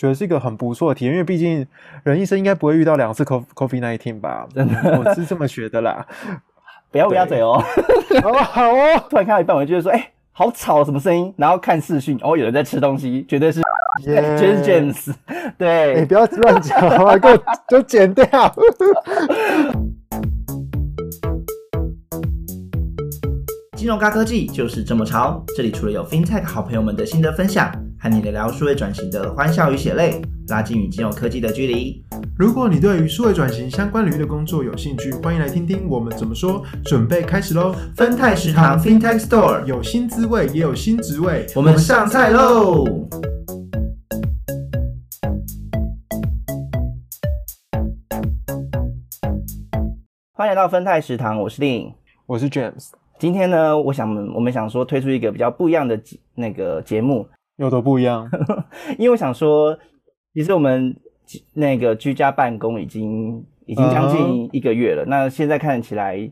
[0.00, 1.66] 觉得是一个很不错的体验，因为毕竟
[2.04, 4.48] 人一生应该不会遇到两次 COVID COVID nineteen 吧？
[4.54, 6.06] 真的，我是这么觉得啦。
[6.90, 7.62] 不要乌鸦嘴哦。
[8.22, 9.04] 好好哦。
[9.10, 11.34] 突然看到一半，我就觉得说，哎，好吵，什么声音？
[11.36, 13.60] 然后看视讯，哦，有人在吃东西，绝对是，
[14.02, 15.14] 绝对是 James。
[15.58, 17.38] 对，你不要乱讲啊，给我
[17.68, 18.26] 就剪掉。
[23.76, 27.70] 金融高科技就是这么潮，这里除了有 FinTech 好朋友们的心得分享，
[28.02, 32.02] 和你聊聊数位转型的欢笑与血泪，拉近与金融科技的距离。
[32.34, 36.64] 如果你对于数位转型相关领域的工作有兴趣，欢迎来听听我们怎么说。
[36.82, 37.74] 准备开始喽！
[37.94, 42.86] 分泰食堂 FinTech Store 有新滋味，也有新职位，我们上菜喽！
[50.32, 51.92] 欢迎来到分泰食堂，我是令，
[52.24, 52.92] 我是 James。
[53.18, 56.00] 今天呢，我想我们想说推出一个比较不一样的
[56.34, 57.28] 那个节目，
[57.60, 58.28] 有多不一样？
[58.98, 59.78] 因为我想说，
[60.34, 60.96] 其实我们
[61.52, 66.30] 那个居家办公已经已经将近一个月了，那现在看起来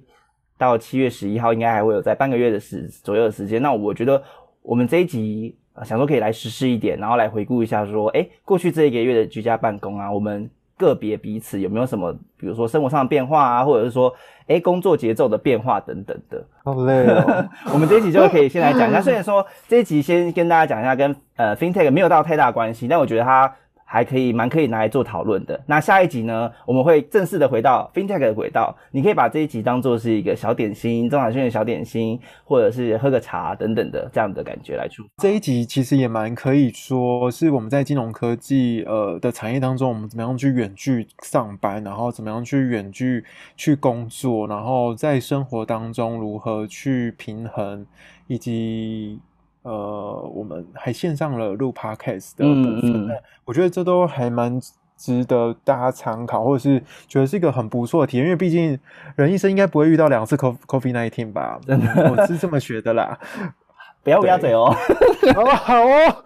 [0.56, 3.60] 到七月十一号应该还会有在半个月的时左右的时间。
[3.60, 4.22] 那我觉得
[4.62, 10.50] 我们这一集想说可以来实施一点，然后来回顾一下说，哎，过去这一个月的居家办公啊，我们。
[10.78, 14.14] 个别彼此有没有什么，比如说生活上的变化啊，或者是说，
[14.46, 16.42] 哎，工作节奏的变化等等的。
[16.64, 17.46] 好累哦。
[17.74, 23.52] 我们这一集就可以先来讲一下，虽然说这一集先跟大家讲一下跟呃 FinTech 没有到太大关系，但我觉得它。
[23.90, 25.58] 还可以，蛮可以拿来做讨论的。
[25.64, 28.76] 那下一集呢，我们会正式的回到 FinTech 的轨道。
[28.90, 35.02] 你可以把这一集当做是一个小点心，中海轩的小点心，或者是喝个茶等等的这样的感觉来出。
[35.16, 43.24] 这一集其实也蛮可以说是我们在金融科技呃的产业当中，我们怎么样去远距上班，然后怎么样去远距
[43.56, 47.86] 去工作，然后在生活当中如何去平衡，
[48.26, 49.18] 以及。
[49.62, 53.08] 呃，我们还线上了录 podcast 的部分，
[53.44, 54.60] 我觉得这都还蛮
[54.96, 58.78] 值得大家参考，或者是觉得是一个很不错的体验，因为毕竟
[59.16, 61.58] 人一生应该不会遇到两次 COVID COVID nineteen 吧？
[61.66, 63.18] 真的，我是这么觉得啦。
[64.04, 64.74] 不要乌鸦嘴哦。
[65.34, 66.16] 好 好哦。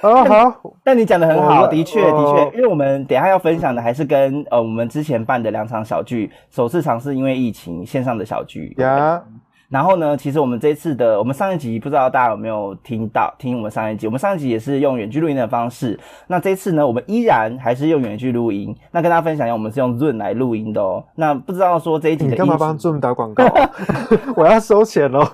[0.00, 0.76] 好好。
[0.82, 8.74] 但你讲的很好，的确的确，因为我们等下要分享的还是跟呃我们之前办的两场小聚，首次尝试因为疫情线上的小聚。
[8.78, 9.22] 呀。
[9.74, 13.34] 然后呢，其实我们这次的，我们上一集不知道大家有没有听到？
[13.40, 15.98] 听我们上一集，我们上一集也是用远距录音的方式。
[16.28, 18.72] 那这次呢，我们依然还是用远距录音。
[18.92, 21.02] 那跟大家分享一下，我们是用 Zoom 来录音的哦。
[21.16, 23.44] 那不知道说这一集的，你干嘛帮 Zoom 打广告？
[24.36, 25.26] 我要收钱喽！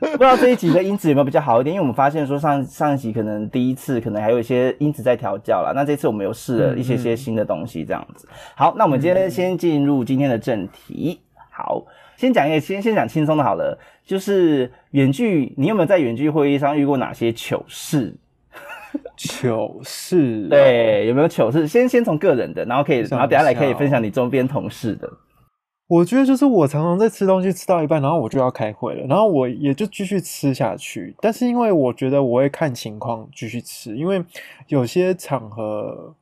[0.00, 1.72] 不知道这一集的音质有没有比较好一点？
[1.72, 5.72] 因为我们发现说上上一集可能第一次可能还有一些音质在调教了。
[5.72, 8.28] 那这次我们有试了一些些新的东西，这样子。
[8.56, 11.20] 好，那我们今天先进入今天的正题。
[11.48, 11.84] 好。
[12.20, 18.14] 先讲一个，先先讲轻松的，好了，就是远距，你有没有在远距会议上遇过哪些糗事？
[19.16, 21.66] 糗事，对，有没有糗事？
[21.66, 25.10] 先先从个人的，然后可以，然后等下来可以分享你周边同事的。
[25.88, 31.16] 我觉得就是我常常在吃东西吃到一半，然后我就要开会了，然后我也就继续吃下去。
[31.22, 34.22] 但是因为我觉得我会看情况继续吃，因为
[34.68, 36.14] 有些场合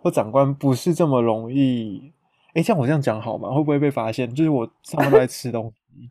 [0.00, 2.12] 或长官不是这么容易。
[2.54, 3.48] 哎，像我这样讲好吗？
[3.50, 4.32] 会不会被发现？
[4.34, 6.08] 就是我上班都在吃东西。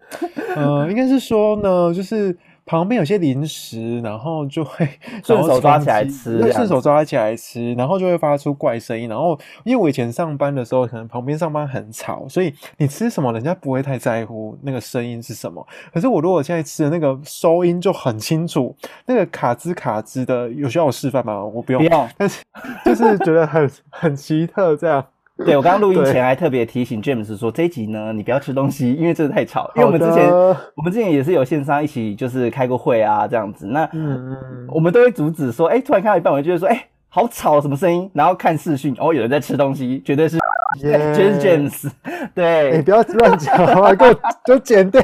[0.56, 4.88] 呃，应该是说呢，就是旁边有些零食，然后就会
[5.24, 9.10] 顺手抓起来吃，顺手抓起来吃，然后就会发出怪声音。
[9.10, 15.66] 然后，因为我以前上班的时候，可能旁边上班很吵，所以你吃什么，人家不会太在乎那个声音是什么。
[15.92, 18.76] 可是我如果现在吃的那个收音就很清楚，
[19.08, 21.44] 那个卡兹卡兹的，有需要我示范吗？
[21.44, 22.08] 我不用，不用。
[22.18, 22.44] 但是
[22.86, 25.04] 就是觉得很 很奇特这样。
[25.46, 29.72] 对，我刚刚录音前还特别提醒 James 说，这一集呢，你不要吃东西，因为真的太吵。
[29.76, 30.30] 因为我们之前，
[30.76, 33.66] 我们之前也是有线上一起就是开过会啊，这样子。
[33.66, 38.10] 那嗯嗯，我们都会阻止说，哎，突然看到一半，我就会说，哎，好吵，什么声音？
[38.14, 40.38] 然后看视讯，哦，有人在吃东西，绝对是，
[40.78, 41.90] 绝对是 James。
[42.36, 43.56] 对，你不要乱讲，
[43.96, 45.02] 给我就剪掉。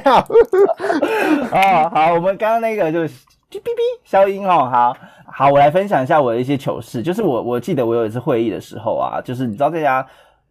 [1.52, 3.13] 哦，好，我们刚刚那个就是
[3.50, 4.97] 哔哔消音哦，好。
[5.38, 7.02] 好，我来分享一下我的一些糗事。
[7.02, 10.05] 就是我我记得我有一次会议的时候啊，就是你知道在家，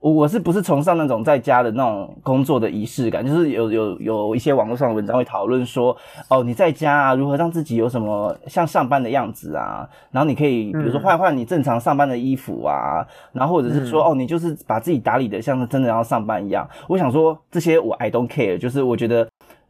[0.05, 3.27] 我我是不是崇尚那种在家的那种工作的仪式感？
[3.27, 5.97] 就是有有有一些网络上的文章会讨论说，
[6.29, 9.89] 哦，你在家啊，如何让自己有什么像上班的样子啊？
[10.11, 13.03] 然后你可以比如说换换你正常上班的衣服啊，
[13.33, 16.69] 然后或者是说，哦，你就是把自己打理的像是真的要上班一样。
[16.87, 19.27] 我想说这些我 I don't care，就是我觉得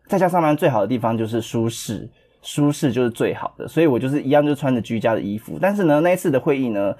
[0.08, 2.10] 在家上班最好的地方就是舒适。
[2.46, 5.56] 舒适就是最好的，所以我就是一样，就穿着居家的衣服。
[5.58, 6.94] 但是呢，那一次的会议呢，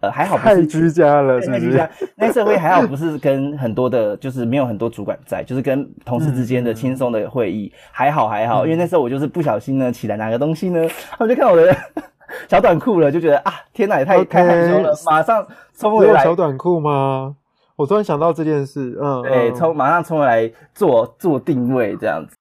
[0.00, 1.88] 呃，还好不是居家了，太居家。
[2.16, 8.64] 那次会还好不是跟很多的，就是没有很多主管在，就是跟同事之间的轻松的会议，还好还好。
[8.66, 11.74] 因为那时候我就是不小心呢起来拿个东西呢，他们就看我的
[12.48, 17.34] 小短裤了，就觉得啊，天哪，也太太害羞了，马上冲回来小，短裤吗？
[17.76, 22.36] 我突然想到这件事，嗯，对，嗯冲马上冲回来做做定位这样子。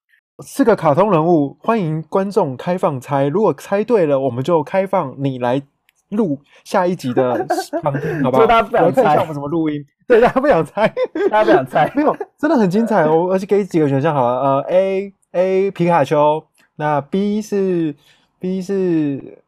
[0.45, 5.61] 是个卡通人物，欢迎观众开放猜，如果猜对了，我们就开放你来
[6.09, 7.45] 录下一集的
[7.81, 8.43] 旁听，好不好？
[8.45, 9.15] 就大家不想猜。
[9.19, 10.87] 我们怎么录音，对，大家不想猜，
[11.29, 16.43] 大家不想猜， 没有，真的很精彩哦，而且给几个选项好了，呃，A A 皮卡丘，
[16.75, 17.95] 那 B 是
[18.39, 19.39] B 是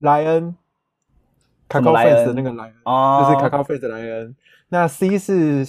[0.00, 0.56] 莱恩，
[1.68, 4.34] 卡高什么莱 face 的那个莱恩，哦，就是卡高 face 的莱恩，
[4.68, 5.66] 那 C 是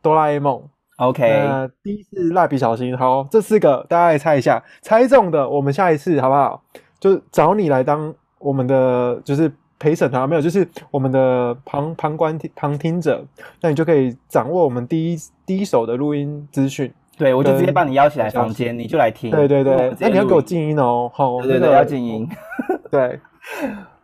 [0.00, 0.62] 哆啦 A 梦。
[0.96, 6.62] OK，那第一是蜡笔小新，好，这四个大家来猜一下，猜中的我们下一次好不好？
[7.00, 13.24] 就找你来当我们的就是陪审团，没有，就是我们的旁旁观旁听者，
[13.60, 16.92] 那你就可以掌握我们第一第一手的录音资讯。
[17.16, 19.30] 对我就直接跟把你邀起来房间，你就来听。
[19.30, 22.26] 对对对那你要给我静音哦，好，对对要静音。
[22.90, 23.20] 对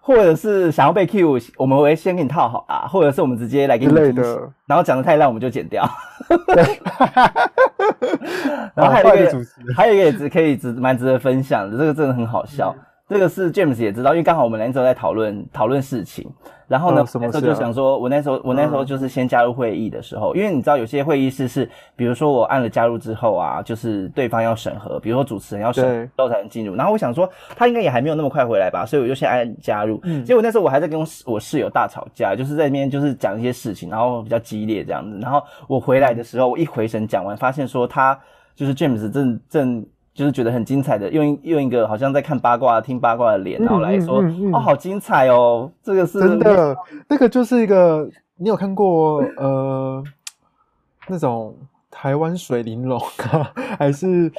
[0.00, 5.85] 或者是想要被 Q，我们会先给你套好啊，或者是我们直接来给你惊喜类的，然后讲的太烂我们就剪掉。
[6.47, 6.79] 对，
[8.77, 9.33] 然后还有一个
[9.75, 12.73] 还有一个也值可以值蛮值得分享的，这个真的很好笑。
[13.08, 16.29] 嗯这个是 James 也知道，因为刚好我们那时候在讨论讨论事情，
[16.67, 18.87] 然后呢，那时候就想说，我那时候我那时候嗯。
[18.87, 30.00] 就是先加入会议的时候，因为你知道有些会议室是，比如说我按了加入之后啊，就是对方要审核，比如说主持人要审核之后才能进入，然后我想说他应该也还没有那么快回来吧，所以我就先按加入。
[30.02, 30.25] 嗯。
[30.25, 35.17] 结果那时候我还在跟我室我室友大吵架，就是在那边就是讲一些事情，然后比较激烈这样子。
[35.20, 38.19] 然后我回来的时候，我一回神讲完，发现说他
[38.56, 39.87] 就是 James 正正
[40.17, 46.75] 就是觉得很精彩的，用一用一个好像在看八卦、听八卦的脸，然后来说、嗯嗯嗯嗯哦，好精彩哦，这个是真的，
[47.07, 48.09] 那个就是一个，
[48.39, 50.03] 你有看过呃
[51.07, 51.55] 那种
[51.91, 52.99] 台湾水玲珑
[53.31, 54.33] 啊， 还是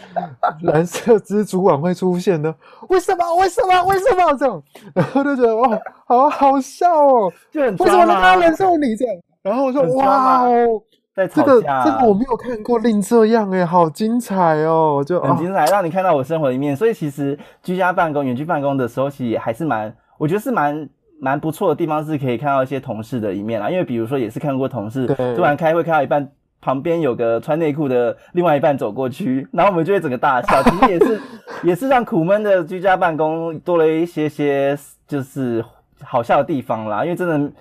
[0.64, 2.54] 蓝色蜘蛛网会出现的？
[2.90, 3.36] 为什么？
[3.36, 3.84] 为什么？
[3.84, 4.64] 为什么这样？
[4.96, 7.32] 然后就觉得哇，好好笑哦！
[7.52, 9.16] 就很为什么他忍受你这样？
[9.44, 10.82] 然后我说哇哦，
[11.18, 15.04] 在这个吵架，这个我没有看过，另这样哎，好精彩哦！
[15.04, 16.76] 就啊，很精彩，让你看到我生活的一面。
[16.76, 20.88] 所以其实居家办公、远距办公的时候，其实也还是蛮，我觉得是蛮
[21.20, 23.68] 蛮不错的地方，是可以看到一些同事的一面啦。
[23.68, 26.30] 因为比如说，也是看过同事对突然开会开到一半，
[26.62, 30.62] 旁边有个穿内裤的另外一半走过去，然后我们就会整个大笑。
[30.62, 31.22] 其实也是
[31.64, 34.78] 也是让苦闷的居家办公多了一些些
[35.08, 35.66] 就是
[36.04, 37.04] 好笑的地方啦。
[37.04, 37.52] 因为真的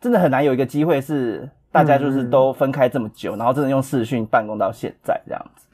[0.00, 5.66] 真的很难有一个机会是大家就是嗯都分开这么久，然后真的用视讯办公到现在这样子。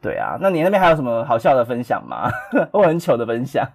[0.00, 2.28] 对啊，那你那边还有什么好笑的分享吗？
[2.72, 3.66] 我很糗的分享。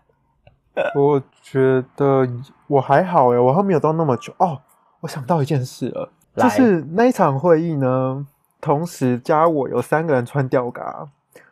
[0.93, 2.27] 我觉得
[2.67, 4.59] 我还好哎，我还没有到那么久哦。
[4.99, 8.25] 我想到一件事了，就是那一场会议呢，
[8.61, 11.07] 同时加我有三个人穿吊嘎，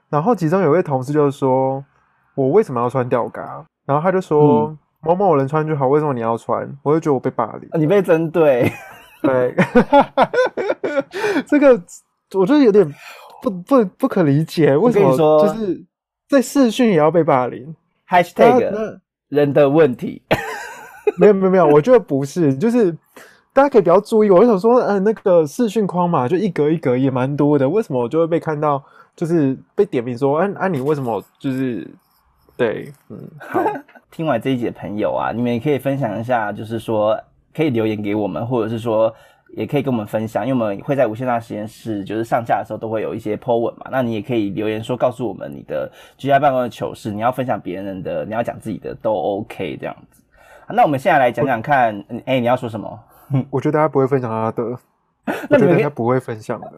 [0.10, 1.84] 然后其中有位同事就说
[2.36, 7.70] ：“我为什么要穿吊嘎？”然后他就说：“嗯某某人穿就好，为什么你要穿？”我就觉得我被霸凌。
[7.74, 8.72] 你被针对，
[9.26, 9.56] 对，
[11.48, 11.82] 这个
[12.34, 12.88] 我觉得有点
[13.42, 15.84] 不不不可理解，为什么说就是
[16.28, 17.76] 在视讯也要被霸凌
[18.10, 19.00] ？#hashtag
[19.30, 20.22] 人的问题。
[21.18, 22.92] 没有没有没有，我觉得不是，就是
[23.54, 24.30] 大家可以比较注意。
[24.30, 28.84] 我就想说，嗯、那个视讯框嘛，就一格一格也蛮多的，为什么我就会被看到，
[29.16, 31.88] 就是被点名说，嗯、啊，你为什么就是
[32.58, 33.64] 对，嗯，好，
[34.12, 37.18] 听完这一集的朋友啊，你们也可以分享一下，就是说
[37.56, 39.14] 可以留言给我们，或者是说
[39.56, 50.22] 也可以跟我们分享，因为我们会在无限大实验室就是上架的时候都会有一些 po 文嘛，那你也可以留言说告诉我们你的居家办公的糗事，你要分享别人的，你要讲自己的都 OK 这样子。
[50.68, 53.00] 啊那我们现在来讲讲看，嗯哎、你要说什么？
[53.50, 54.64] 我觉得大家不会分享他的，
[55.50, 56.72] 我觉得他不会分享的。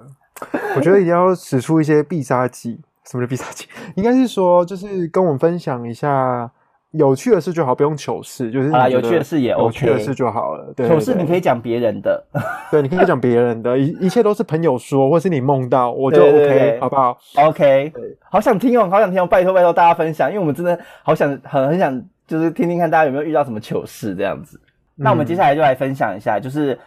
[0.75, 2.79] 我觉得一定要使出一些必杀技。
[3.05, 3.65] 什么叫必杀技？
[3.95, 6.51] 应该是说，就是跟我们分享一下
[6.97, 10.73] 有趣的事就好，不用糗事，就是好啦你觉得有趣的事也有趣的事就好了。
[10.75, 12.23] 对，糗事你可以讲别人的，
[12.69, 17.93] 对，你可以讲别人的， 一一切都是朋友说，或是你梦到，我就 OK，对好不好？OK，
[18.29, 24.59] 好想听哦，好想听哦，拜托拜托大家分享，因为我们真的好想很很想就是听听看大家有没有遇到什么糗事这样子。
[24.95, 26.77] 那我们接下来就来分享一下，就是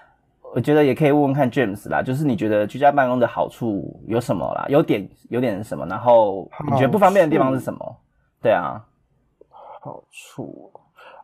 [0.52, 4.66] 我觉得也可以问问看 James 啦，就是你觉得居家办公的好处有什么啦？
[4.68, 5.86] 有点有点什么？
[5.86, 7.96] 然后你觉得不方便的地方是什么？
[8.42, 8.82] 对啊，
[9.80, 10.70] 好处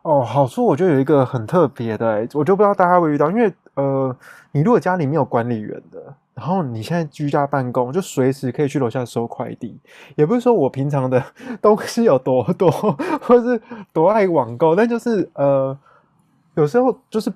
[0.01, 4.15] 哦，好处我觉得有一个很特别的、我就不知道大家会遇到，因为呃，
[4.51, 9.79] 你如果家里没有管理员的，然后你现在居家办公，就随时可以去楼下收快递，
[10.15, 11.23] 也不是说我平常的
[11.61, 12.71] 东西有多多，
[13.21, 13.61] 或是
[13.93, 15.77] 多爱网购，但就是呃，
[16.55, 17.31] 有时候就是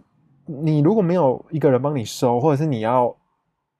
[0.46, 3.16] 你如果没有一个人帮你收，或者是你要。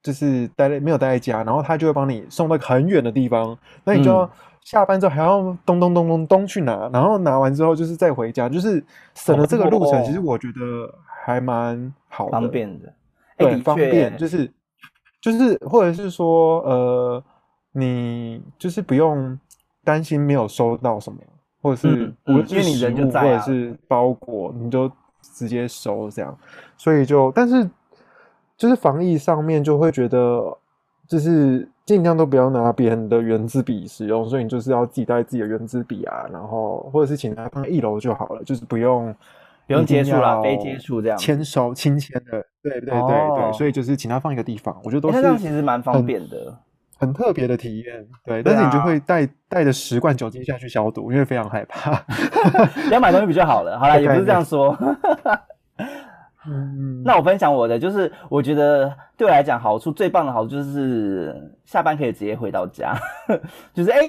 [0.02, 4.28] 就是待在没有待在家，然后他就会帮你送到很远的地方，那你就要
[4.64, 8.82] 下班之后还要咚咚咚咚咚去拿，然后拿完之后就是再回家，就是
[9.14, 10.00] 省了这个路程。
[10.00, 12.88] 哦其实我觉得还蛮好的，方便的，
[13.36, 14.50] 哎、对，方便就是
[15.20, 17.22] 就是或者是说呃，
[17.72, 19.38] 你就是不用
[19.84, 21.18] 担心没有收到什么，
[21.60, 24.90] 或者是嗯嗯无论是因为你人食物或者是包裹，你就
[25.20, 26.36] 直接收这样，
[26.76, 27.68] 所以就但是
[28.56, 30.56] 就是防疫上面就会觉得
[31.08, 39.14] 就是尽量都不要拿别人的圆珠笔使用，所以你就是要自己带自己的圆珠笔啊，然后或者是请他放一楼就好了，就是不用。
[39.64, 46.58] 不用接触啦非接触这样子牵手亲签的，对对对哦对，所以就是请他放一个地方，我觉得都是其实蛮方便的。
[46.98, 51.94] 很特别的体验，对，但是你就啊会带带着十罐酒精下去消毒，因为非常害怕。
[52.88, 53.78] 不要买东西比较好了。
[53.78, 54.76] 好了，也不是这样说。
[56.46, 61.34] 嗯，那我分享我的，就是我觉得对我来讲好处最棒的好处就是
[61.64, 62.94] 下班可以直接回到家，
[63.72, 64.00] 就是哎、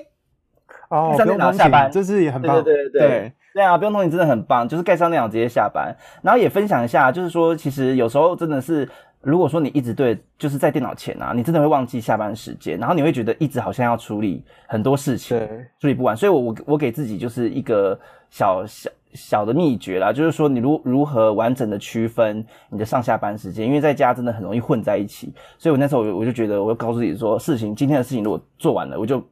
[0.89, 5.95] 哦，上电脑下班这是也很棒，对对对对对啊，不用通勤真的很棒，就是盖上电脑直接下班。
[6.23, 8.89] 然后也分享一下，就是说其实有时候真的是，
[9.21, 15.47] 如果说你一直对就是在电脑前啊，你真的会忘记下班时间，然后你会觉得一直好像要处理很多事情，对
[15.79, 16.17] 处理不完。
[16.17, 17.99] 所以我我我给自己就是一个
[18.31, 25.33] 小小小的秘诀啦，就是说你如如何完整的区分你的上下班时间，因为在家真的很容易混在一起。
[25.57, 29.23] 所以我那时候我我就觉得，我就告诉自己说，事情今天的事情如果做完了，我就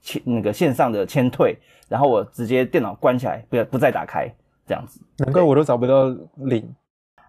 [0.00, 1.56] 签那个线上的签退，
[1.88, 4.32] 然后我直接电脑关起来，不要不再打开，
[4.66, 5.00] 这样子。
[5.18, 6.04] 难怪我都找不到
[6.36, 6.74] 领。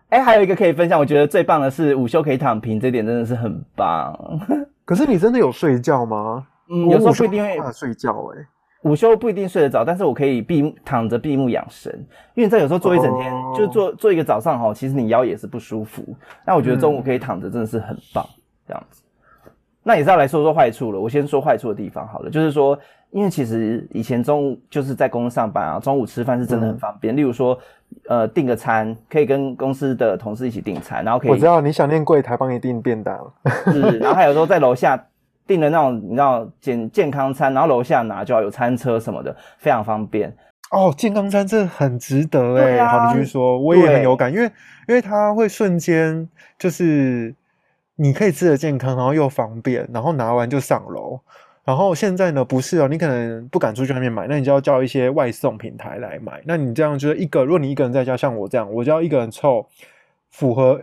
[0.09, 4.15] 哎，还有一个可以分享，我觉得最棒的是午休可以躺平，这点真的是很棒。
[4.85, 6.45] 可是你真的有睡觉吗？
[6.69, 8.45] 嗯，我有时候不一定会睡觉哎、
[8.83, 11.91] 午休不一定睡得着，但是我可以闭目躺着闭目养神，
[12.35, 16.03] 因为你在有时候坐一整天，哦就是做做一个早上哈，其实你腰也是不舒服。
[16.45, 18.25] 那我觉得中午嗯可以躺着真的是很棒，
[18.67, 19.01] 这样子。
[19.83, 20.99] 那也是要来说说坏处了。
[20.99, 22.77] 我先说坏处的地方好了，就是说，
[23.11, 27.15] 因为其实以前中午就是在公司上班啊，中午吃饭是真的很嗯方便。
[27.15, 27.57] 例如说，
[28.07, 33.33] 呃，订个餐可以跟公司的同事一起订餐，然后可以我知道你想念柜台帮你订便当，
[33.71, 35.01] 是，然后还有时候在楼下
[35.45, 40.35] 订了那种你知道健健康餐，然后楼下拿就要有餐车什么的，非常方便。
[40.71, 44.45] 哦，健康餐这很值得哎、对啊好，你继续说，我也很有感，因为
[44.87, 47.35] 因为它会瞬间就是
[47.95, 51.19] 你可以吃的健康，然后又方便，然后拿完就上楼。
[51.63, 56.41] 然后现在呢，不是哦，你可能不敢出去外面买，那你就要叫一些外送平台来买。
[56.45, 59.65] 那你这样就是一个，如果你一个人在家，像我这样，我就要一个人凑
[60.31, 60.81] 符合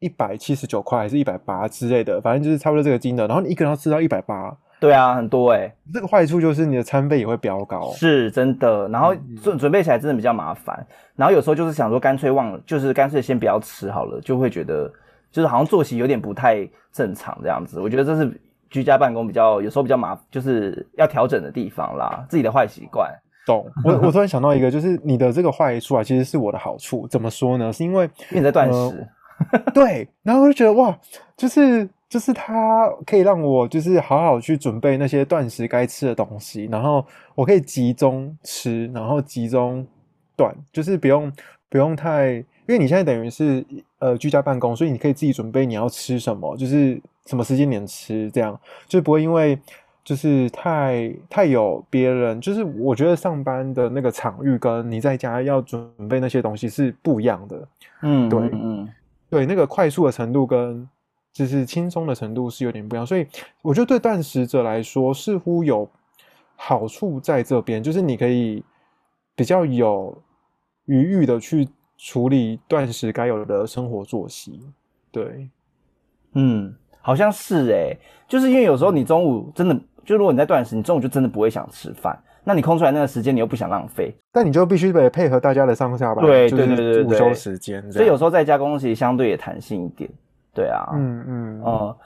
[0.00, 3.26] 一百七十九块还是一百八之类的，反正就是差不多这个金额。
[3.26, 7.92] 然后你一个人要吃到一百八，对啊，很多哎、这个坏处就是你的餐费也会飙高。
[7.92, 8.88] 是真的。
[8.88, 10.86] 然后嗯准准备起来真的比较麻烦。
[11.14, 14.90] 然后有时候就是想说，干脆忘了，就是干脆先不要吃好了，就会觉得
[15.30, 17.78] 就是好像作息有点不太正常这样子。
[17.78, 18.40] 我觉得这是
[18.70, 23.12] 居家办公比较有时候比较麻，就是要调整的地方啦，自己的坏习惯。
[23.46, 27.06] 懂，我我突然想到一个，就是你的这个坏处啊，其实是我的好处。
[27.08, 27.72] 怎么说呢？
[27.72, 29.08] 是因为因为你在断呃食，
[29.74, 30.96] 对，然后我就觉得哇，
[31.36, 37.04] 就是就是它可以让我就是好好去准备那些断食该吃的东西，然后
[37.34, 39.86] 我可以集中吃，然后集中
[40.36, 41.32] 断，就是不用
[41.68, 43.64] 不用太，因为你现在等于是
[43.98, 49.58] 呃居家办公，所以你可以自己准备你要吃什么，就是什么时间点吃，这样就不会因为。
[50.02, 57.68] 就是太太有别人，就是我觉得上班的那个场域跟你在家要准备那些东西是不一样的。
[58.00, 58.88] 嗯，对嗯嗯，
[59.30, 60.86] 对，那个快速的程度跟
[61.32, 63.24] 就是轻松的程度是有点不一样，所以
[63.62, 65.88] 我觉得对断食者来说似乎有
[66.56, 68.64] 好处在这边，就是你可以
[69.36, 70.20] 比较有
[70.86, 74.60] 余裕的去处理断食该有的生活作息。
[75.12, 75.48] 对，
[76.32, 77.96] 嗯，好像是哎、
[78.26, 90.08] 就是因为有时候你中午真的，就如果你在断食，你中午就真的不会想吃饭，那你空出来那个时间，你又不想浪费，但你就必须得配合大家的上下班，对就是对对对对午休时间，所以有时候在家公司其实相对也弹性一点，
[90.54, 91.62] 对啊，嗯嗯。
[91.62, 91.96] 呃，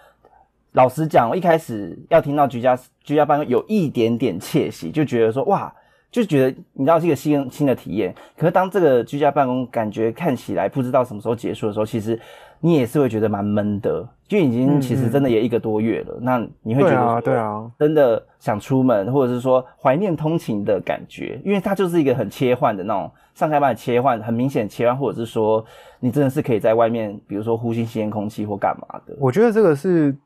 [0.72, 5.72] 老实讲，我一开始要听到居家居家办公有一点点窃喜，就觉得说哇，
[6.14, 8.14] 就觉得你知道是一个新新的体验。
[8.38, 12.16] 可是当这个居家办公感觉看起来不知道什么时候结束的时候，其实
[12.60, 16.16] 你也是会觉得蛮闷的，就已经嗯其实真的也一个多月了。
[16.20, 25.64] 那你会觉对啊对啊，真的想出门，或者是说怀念通勤的感觉，因为它就是一个很切换的那种上下班的切换，很明显切换，或者是说
[25.98, 29.16] 你真的是可以在外面，比如说呼吸新鲜空气或干嘛的。
[29.18, 30.16] 我觉得这个是，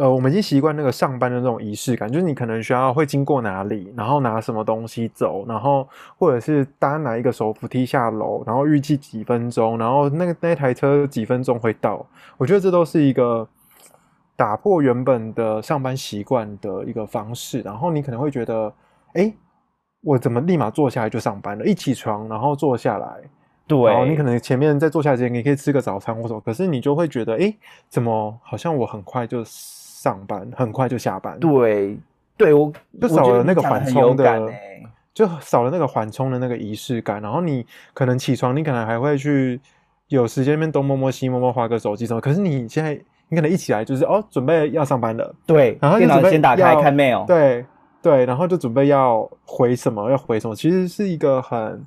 [0.00, 12.06] 呃，我们已经习惯那个上班的那种仪式感，就是你可能需要会经过哪里，然后拿什么东西走，然后或者是搭哪一个手扶梯下楼，然后预计几分钟，然后那个那台车几分钟会到。
[12.38, 13.46] 我觉得这都是一个
[14.36, 17.60] 打破原本的上班习惯的一个方式。
[17.60, 18.72] 然后你可能会觉得，
[19.12, 19.30] 哎，
[20.00, 21.66] 我怎么立马坐下来就上班了？
[21.66, 23.06] 一起床然后坐下来，
[23.66, 27.54] 对，然后你可能前面在坐下之前，你可以吃个早餐或者，可是你就会觉得，哎，
[27.90, 29.44] 怎么好像我很快就
[30.00, 31.38] 上班，很快就下班？
[31.38, 31.94] 对，
[32.38, 37.20] 对我就少了那个缓冲的，欸就少了那个缓冲的那个仪式感。
[37.20, 39.60] 然后你可能起床，你可能还会去
[40.08, 42.20] 有时间那边东摸摸西摸摸，划个手机什么。
[42.20, 47.66] 可是你现在，你可能一起来就是哦，准备要上班了，对，然后就电脑先打开要看 mail，对
[48.00, 51.84] 对，然后就准备要回什么，要回什么，其实是一个很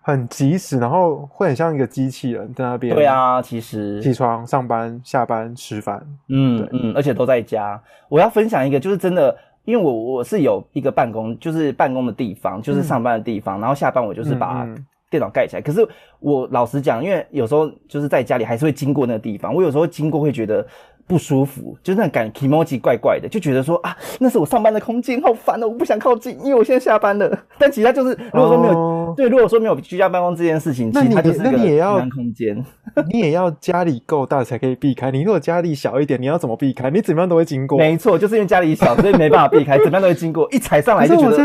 [0.00, 2.94] 很及时，然后会很像一个机器人在那边。
[2.94, 6.04] 对，啊，其实起床、上班、下班、吃饭。
[6.28, 7.80] 嗯嗯，而且都在家。
[8.08, 14.66] 我要分享一个，就是真的，因为我我是有一个办公，就是办公的地方，就是嗯上班的地方，然后下班我就是把
[15.10, 15.62] 电脑盖起来。
[15.62, 15.86] 可是
[16.18, 20.66] 我老实讲，因为有时候就是在家里还是会经过那个地方，我有时候经过会觉得。
[21.10, 27.36] 不舒服，就是那感 emoji 怪怪的，就觉得说啊，那是我上班的空间，好烦哦，我不想靠近，因为我现在下班了。
[27.58, 32.64] 但其实它就是，如果说没有、哦对，如果说没有居家办公这件事情，其实那你它就是那你也要空间。
[33.12, 35.10] 你也要家里够大才可以避开。
[35.10, 36.90] 你如果家里小一点，你要怎么避开？
[36.90, 37.76] 你怎么样都会经过。
[37.76, 41.36] 没错，就是因为家里小，所以没办法避开，怎么样都会经过，一踩上来就觉得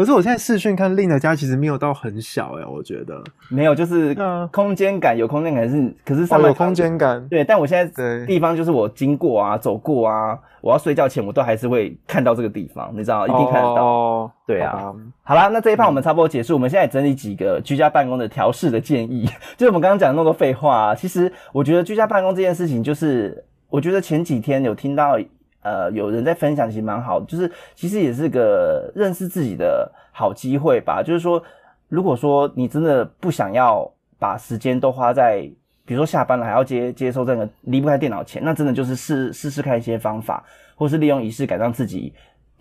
[0.00, 7.22] 可是我现在视讯看令的家其实没有到很小哎、我觉得没有，就是嗯空间感有空间感是，可是哦上班有空间感。
[7.28, 13.84] 对，但我现在地方就是我经过啊、走过啊，我要睡觉前我都还是会看到这个地方，你知道，一定看得到。
[13.84, 14.92] 哦，对啊
[15.22, 19.26] 好啦，那这一趴我们差不多结束，我们现在整理几个居家办公的调试的建议。
[19.58, 25.18] 就是我们刚刚讲的那么多废话、啊，其实我觉得居家办公这件事情，就是我觉得前几天有听到
[25.62, 31.02] 呃有人在分享，其实蛮好，就是其实也是个认识自己的好机会吧。
[31.02, 31.42] 就是说，
[31.88, 35.40] 如果说你真的不想要把时间都花在，
[35.84, 40.44] 比如说下班了还要接接收这个离不开电脑前，那真的就是试试试看一些方法，
[40.76, 42.12] 或是利用仪式感让自己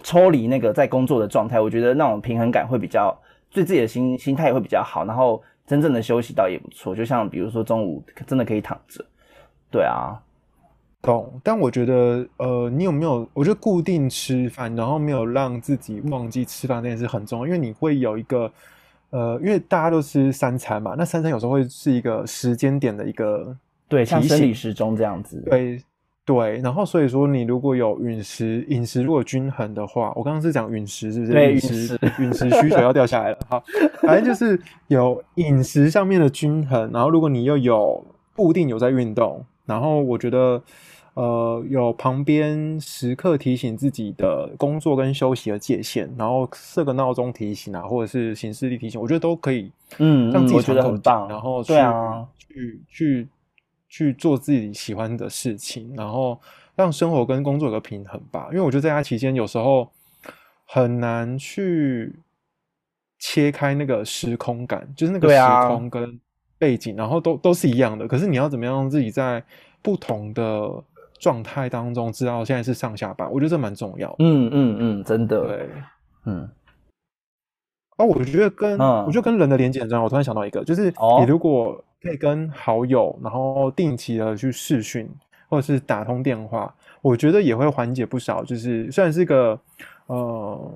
[0.01, 1.59] 抽离那个在工作的状态。
[1.59, 3.15] 我觉得那种平衡感会比较
[3.53, 6.95] 对自己的心心态也会比较好，然后真正的休息倒也不错。
[6.95, 9.05] 就像比如说中午真的可以躺着，
[9.69, 10.17] 对啊，
[11.01, 13.27] 懂，但我觉得，呃，你有没有？
[13.33, 18.51] 我觉得固定吃饭，然后没有让自己忘记吃饭这件事很重要，因为你会有一个，
[19.11, 23.55] 呃，因为大家都吃三餐嘛，那三餐有时候会是一个时间点的一个
[23.87, 25.81] 对，像生理时钟这样子，对
[26.25, 31.31] 对，然后所以说你如果有饮食饮食如果均衡的话，我刚刚是讲饮食是不是？
[31.31, 33.37] 对饮食饮食饮食需求要掉下来了。
[33.47, 33.63] 好，
[34.01, 34.59] 反正就是
[34.89, 40.61] 有饮食上面的均衡，然后如果你又有固定有在运动，然后我觉得
[41.15, 51.27] 呃有旁边时刻提醒自己的工作跟休息的界限，然后设个闹钟提醒啊，或者是行事历提醒，我觉得都可以嗯，让自己很棒。
[51.27, 53.27] 然后去对啊，去去
[53.89, 56.39] 去做自己喜欢的事情，然后
[56.75, 58.47] 让生活跟工作有个平衡吧。
[58.51, 59.89] 因为我觉得在家期间有时候
[60.65, 62.13] 很难去
[63.17, 66.19] 切开那个时空感，就是那个时空跟
[66.57, 68.07] 背景，然后都都是一样的。
[68.07, 69.43] 可是你要怎么样让自己在
[69.81, 70.83] 不同的
[71.19, 73.29] 状态当中知道现在是上下班？
[73.31, 74.15] 我觉得这蛮重要的。
[74.19, 75.69] 嗯嗯嗯，真的，对。
[76.25, 76.49] 嗯，
[77.97, 80.03] 哦，我觉得跟、嗯我觉得跟人的连接很重要。
[80.03, 85.09] 我突然想到一个，就是哦你如果可以跟好友，然后定期的去视讯
[85.49, 88.43] 或者是打通电话，我觉得也会缓解不少。
[88.43, 89.59] 就是虽然是个
[90.07, 90.73] 呃，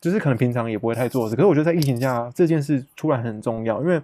[0.00, 4.00] 就是可能平常也不会太做事，可是我觉得在疫情下这件事突然很重要，因为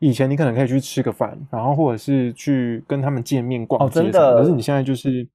[0.00, 5.28] 以前你可能可以去吃个饭，然后或者是去跟他们见面逛哦真街什可是你现在就是。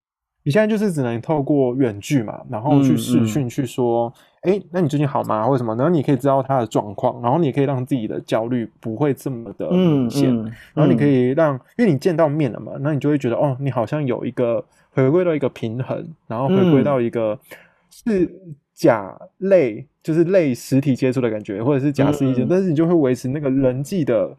[0.47, 5.43] 你现在就是只能透过远距嘛，然后去视讯去说，哎、那你最近好吗？
[5.43, 5.75] 或者什么？
[5.75, 10.29] 然后你可以知道他的状况，然后你可以让自己的焦虑不会这么的嗯明显。
[10.29, 10.43] 嗯，
[10.75, 17.39] 然后你可嗯以让，因为你见到面了嘛，那你就会觉得，哦，你好像有一个回归到一个平衡，然后回归嗯到一个
[17.89, 18.31] 是
[18.75, 24.29] 假类，就是类实体接触的感觉，或者是假实体接触，嗯但是你就会维持那个人际的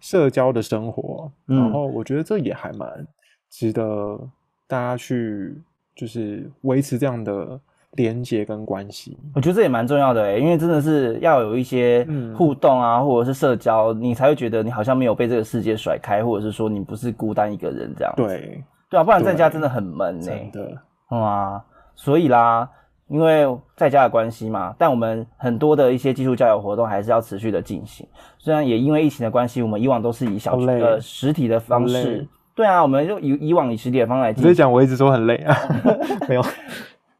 [0.00, 1.30] 社交的生活。
[1.46, 3.06] 嗯然后我觉得这也还蛮
[3.50, 4.18] 值得
[4.66, 5.54] 大家去，
[5.94, 7.60] 就是维持这样的
[7.92, 9.18] 连接跟关系。
[9.34, 18.14] 我觉得这也蛮重要的因为真的是要有一些嗯互动啊，或者是社交，你才会觉得你好像没有被这个世界甩开，或者是说你不是孤单一个人这样。
[18.16, 20.24] 对，对啊，不然在家真的很闷呢。
[20.24, 21.62] 真的，嗯啊，
[21.94, 22.66] 所以啦，
[23.12, 23.46] 因为
[23.76, 28.06] 在家的关系嘛，但我们很多的一些技术交流活动还是要持续的进行。
[28.38, 34.54] 虽然也因为疫情的关系，我们以往都是以小呃实体的方式，对啊，我们就以以往以实体的方式来进行。
[34.54, 35.54] 讲我一直说很累啊，
[36.26, 36.42] 没有，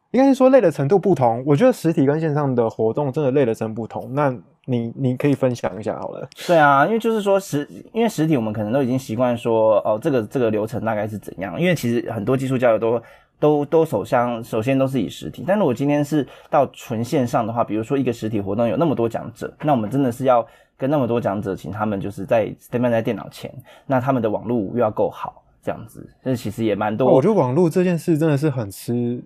[0.09, 1.43] 应该是说累的程度不同。
[1.45, 4.13] 我觉得实体跟线上的活动真的累的程度不同。
[4.15, 6.27] 那你你可以分享一下好了。
[6.47, 11.59] 对啊，因为就是说实，因为实体我们可能都已经习惯说，哦，这个这个流程大概是怎样。
[11.59, 13.01] 因为其实很多技术交流都
[13.43, 15.43] 都都首相首先都是以实体。
[15.45, 20.45] 但如果今天是到纯线上的话，比如说一个实体活动有那么多讲者，那我们真的是要
[20.77, 23.53] 跟那么多讲者，请他们就是在 stand 在电脑前，
[23.85, 27.11] 那他们的网络又要够好，这样子，这其实也蛮多。
[27.11, 29.21] 我觉得网络这件事真的是很吃。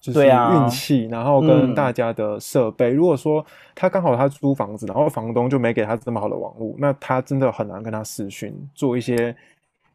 [0.00, 2.88] 就是运气，然后跟大家的设备。
[2.88, 9.36] 如果说他刚好他租房子，然后房东就没给他这么好的网络，那他真的很难跟他视讯做一些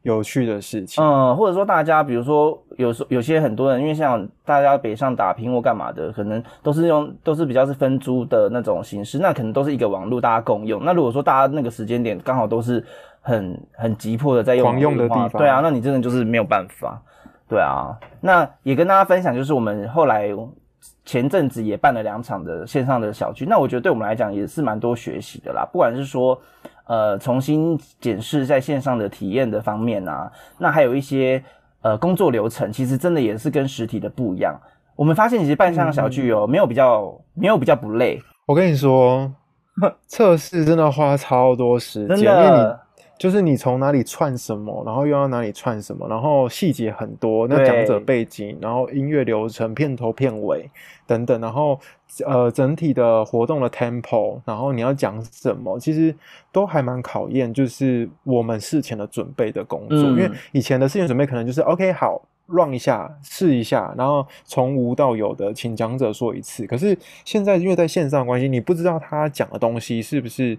[0.05, 1.03] 有趣的事情。
[1.03, 10.85] 嗯，或者说大家，比如说有时有些很多人，因为像大家北上打拼或干嘛的，可能都是用都是比较是分租的那种形式，那可能都是一个网络大家共用。
[10.85, 12.85] 那如果说大家那个时间点刚好都是
[13.21, 17.01] 很很急迫的在用用的地方，对啊，那你真的就是没有办法。
[17.49, 20.29] 对啊，那也跟大家分享，就是我们后来
[21.03, 25.67] 前阵子也办了两场的线上的小聚，那我觉得对我们来讲也是蛮多学习的啦。
[25.71, 26.39] 不管是说
[26.85, 31.43] 呃重新检视在线上的体验的方面啊，那还有一些
[31.81, 34.59] 呃工作流程，其实真的也是跟实体的不一样。
[34.95, 38.21] 我们发现其实办线上小聚哦，没有比较没有比较不累。
[38.45, 39.31] 我跟你说，
[40.07, 42.84] 测试真的花超多时间，因为你。
[43.17, 50.69] 就是你从哪里串什么，然后又要哪里串什么，然后细节很多，那讲者背景，然后音乐流程、片头片尾
[51.07, 51.79] 等等，然后
[52.25, 56.13] 呃整体的活动的 tempo，然后你要讲什么，其实
[56.51, 59.97] 都还蛮考验，就是我们事前的准备的工作。
[59.97, 66.67] 因为以前的事前准备可能就是 OK 好 run 一下试一下，然后从无到有的请讲者说一次。
[66.67, 70.57] 可是现在因为在线上关系，你不知道他讲的东西是不是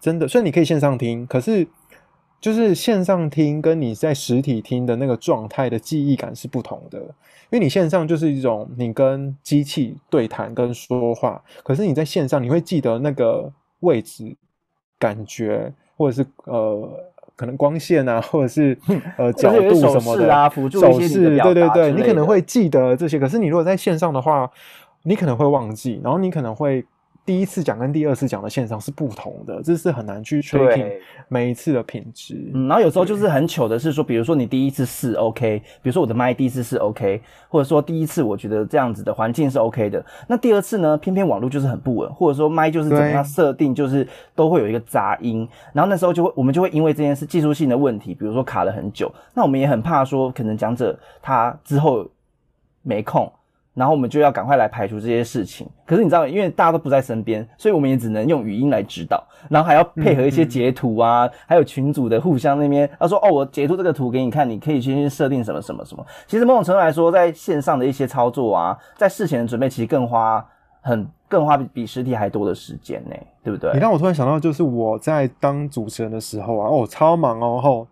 [0.00, 1.66] 真的，虽然你可以线上听，可是。
[2.40, 14.36] 就是线上听跟你在实体听的那个状态的记忆感是不同的，因为你线上就是一种你跟机器对谈跟说话，可是你在线上你会记得那个位置、
[14.98, 16.88] 感觉，或者是呃
[17.34, 18.78] 可能光线啊，或者是
[19.16, 24.48] 呃 角度什么的啊，辅助手势，对对对，你可能会记得这些，可是你如果在线上的话，
[25.02, 26.84] 你可能会忘记，然后你可能会。
[27.28, 30.90] 第一次讲跟第二次讲的线上是不同的，这是很难去确定
[31.28, 32.50] 每一次的品质。
[32.54, 52.08] 嗯，然后有时候就是很糗的是说，比如说你第一次试 OK，比如说我的麦第一次是 OK，或者说第一次我觉得这样子的环境是 OK 的，那第二次呢，偏偏网络就是很不稳，或者说麦就是怎么样设定，就是都会有一个杂音，然后那时候就会我们就会因为这件事技术性的问题，比如说卡了很久，那我们也很怕说可能讲者他之后
[52.80, 53.30] 没空。
[53.78, 55.68] 然后我们就要赶快来排除这些事情。
[55.86, 70.44] 可是你知道，因为大家都不在身边，所以我们也只能用语音来指导，然后还要配合一些截图啊，还有群组的互相那边，他说：“哦，我截图这个图给你看，你可以先去设定什么什么什么。”其实某种程度来说，在线上的一些操作啊，在事前的准备，其实更花
[70.80, 73.14] 很更花比实体还多的时间呢，
[73.44, 73.72] 对不对？
[73.72, 77.86] 你让我突然想到，就是我在当主持人的时候啊，哦，超忙哦，后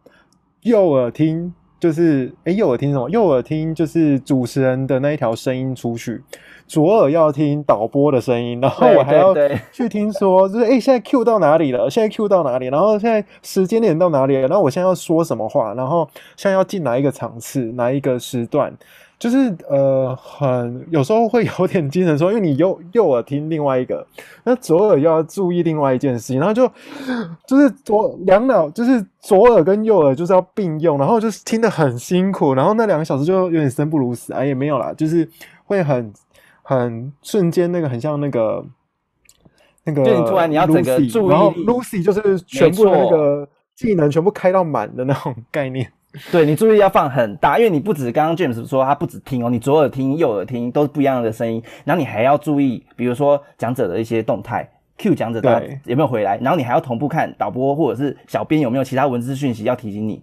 [0.63, 1.55] 右耳听。
[1.79, 3.09] 就是哎，右耳听什么？
[3.11, 6.23] 右耳听就是主持人的那一条声音出去，
[6.67, 9.35] 左耳要听导播的声音，然后我还要
[9.71, 11.91] 去听说，就是哎，现在 Q 到哪里了？
[11.91, 12.67] 现在 Q 到哪里？
[12.67, 14.49] 然后现在时间点到哪里了？
[14.49, 15.75] 然后我现在要说什么话？
[15.75, 17.61] 然后现在要进哪一个场次？
[17.73, 18.73] 哪一个时段？
[19.19, 24.07] 就是呃，很有时候会有点精神说，因为你右右耳听另外一个，
[24.45, 26.71] 那左耳又要注意另外一件事情，然后就
[27.47, 35.27] 就是左两脑，就是左耳跟右耳就是要并用，然后就是听得很辛苦，然后那两个小时就有点生不如死啊，也没有啦，就是
[35.65, 36.13] 会很
[36.63, 38.63] 很瞬间那个很像那个
[39.85, 45.91] 那个，就突然你要整个注意，然后 Lucy 就是全部的那个技能全部开到满的那种概念。
[46.33, 60.23] 对你注意要放很大，因为你不止刚刚 James 说他不止听哦，你左耳听、右耳听都是不一样的声音，然后你还要注意，比如说讲者的一些动态，Q 讲者他有没有回来，然后你还要同步看导播或者是小编有没有其他文字讯息要提醒你，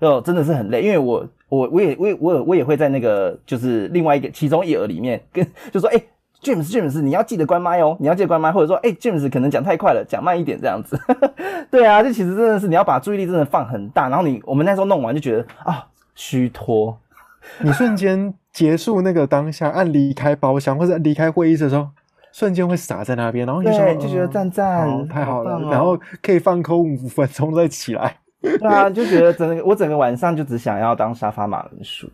[0.00, 6.00] 就真的是很累，因为我我我也我我我也会在那个就是另外一个其中一耳里面跟就说哎。
[6.44, 11.00] James，James，你要记得关麦哦，你要记得关麦，或者说，哎，James 可能讲太快了，讲慢一点这样子。
[11.70, 16.96] 对啊，这其实真的是你要把注意力真的放很大，然后你我们那时候弄完就觉得啊，虚脱。
[17.60, 21.88] 你瞬间结束那个当下，按离开包厢或者离开会议室的时候，
[22.32, 28.16] 瞬间会傻在那边，然后你就就觉得赞赞，太好了，然后可以放空五分钟再起来。
[28.40, 32.08] 对啊，就觉得整个我整个晚上就只想要当沙发马铃薯。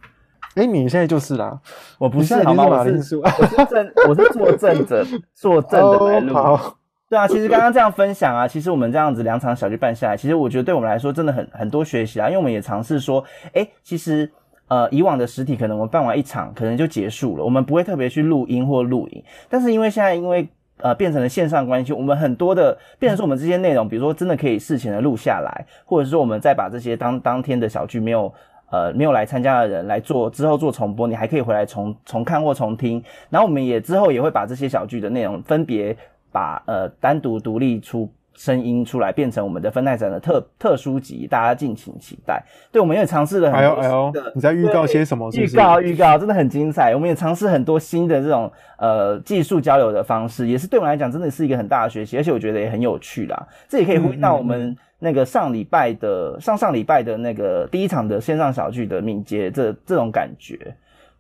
[0.57, 1.61] 哎，你现在就是啦，
[1.97, 2.67] 我不是好吗？
[2.67, 6.35] 我是我是正我是坐正着坐正的来录。
[7.09, 14.29] 对啊，其实刚刚这样分享啊，其实我们这样子两场小剧办下来，其实我觉得对我们来说真的很很多学习啊，因为我们也尝试说，哎，其实
[14.67, 28.33] 呃以往的实体可能我们办完一场可能就结束了，我们不会特别去录音或录影，但是因为现在因为呃变成了线上关系，我们很多的变成说我们这些内容，比如说真的可以事前的录下来，或者是说我们再把这些当当天的小剧没有。
[28.71, 33.03] 呃没有来参加的人来做之后做重播，你还可以回来重重看或重听。
[33.29, 35.97] 然后我们也之后也会把这些小剧的内容分别
[36.33, 38.11] 把呃单独独立出。
[38.37, 42.43] 声音出来变成我们的分代展的特特殊集，大家敬请期待。
[42.73, 44.33] 对，我们也尝试了很多新的。
[44.35, 45.31] 你在预告些什么？
[45.35, 46.95] 预告预告，真的很精彩。
[46.95, 53.47] 我们也尝试很多新的这种呃技术交流的方式，也是对我们来讲真的是一个很大的学习，而且我觉得也很有趣啦。
[53.69, 60.57] 这也可以回到我们那个上礼拜的上上礼拜的那个第一场的线上小剧的敏捷这这种感觉。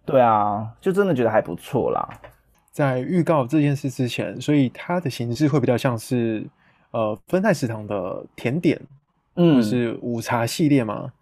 [0.06, 2.08] 对啊，就真的觉得还不错啦。
[2.70, 6.46] 在预告这件事之前，所以它的形式会比较像是。
[6.92, 8.76] 呃，分泰食堂的甜点，
[9.36, 11.12] 嗯，是午茶系列吗？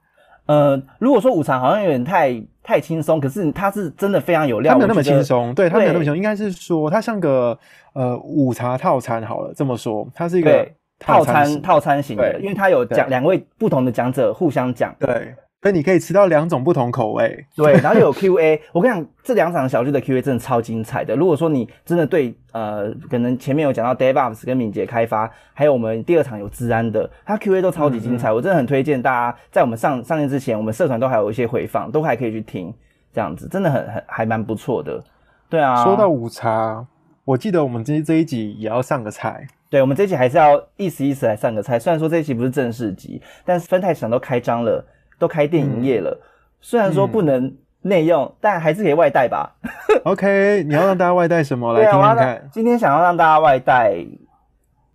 [0.47, 7.59] 呃，如果说午茶好像有点太太轻松，可是它是真的非常有料，它没有那么轻松，对，它没有那么轻松，应该是说它像个
[7.93, 10.67] 呃午茶套餐好了，这么说，它是一个
[10.99, 15.35] 套餐套餐型的，因为它有讲两位不同的讲者互相讲，对。
[15.61, 18.63] 所以你可以吃到两种不同口味，对，然后有 Q A。
[18.71, 21.17] 我跟你讲，这两场小剧的 Q A 真的超精彩的。
[21.17, 28.33] 如果说你真的对呃，可能前面有讲到 DevOps 跟敏捷开发，还有我们第二场有治安的，它 Q A 都超级精彩。
[28.33, 32.73] 我真的很推荐大家在我们上上线之前，我们社团都还有一些回放，都还可以去听，
[33.13, 35.03] 这样子真的很很还蛮不错的。
[35.51, 36.87] 对啊，说到午茶，
[37.25, 39.45] 我记得我们这这一集也要上个菜。
[39.71, 41.79] 对，我们这一集还是要意思意思来上个菜。
[41.79, 44.85] 虽然说这一集不是正式集，但是分太场都开张了。
[45.21, 46.17] 都开店营业了，
[46.61, 47.53] 虽然说不能
[47.83, 49.53] 内用，但还是可以外带吧。
[50.07, 52.49] OK，你要让大家外带什么来听听看？
[52.53, 53.97] 今天想要让大家外带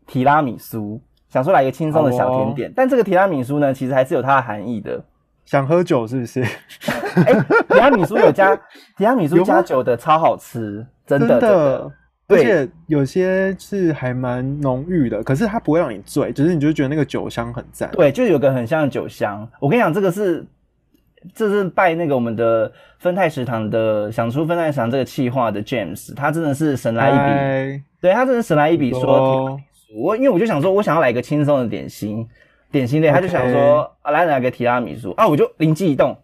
[0.08, 2.74] 提拉米苏，想说来一个轻松的小甜点。
[2.74, 5.04] 但这个提拉米苏呢，其实还是有它的含义的。
[5.44, 6.42] 想喝酒是不是？
[7.28, 7.34] 哎，
[7.68, 8.56] 提拉米苏有加
[8.96, 11.92] 提拉米苏加酒的，超好吃，真的真的。
[12.28, 17.90] 而且有些是还蛮浓郁的，可是它不会让你醉，只是你就觉得那个酒香很赞。
[17.92, 19.48] 对，就有个很像酒香。
[19.60, 20.46] 我跟你讲，这个是
[21.36, 27.14] 这是拜那个我们的分泰食堂的想出分泰食堂这个企划的 James，他真的是神来一
[27.78, 27.84] 笔。
[28.02, 29.60] 对他真的神来一笔，说
[29.96, 32.28] 我因为我就想说，我想要来一个轻松的点心，
[32.72, 36.18] 点心类，他就想说啊，来来个提拉米苏啊，我就灵机一动。